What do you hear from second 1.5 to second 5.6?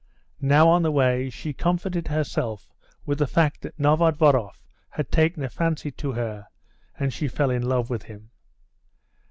comforted herself with the fact that Novodvoroff had taken a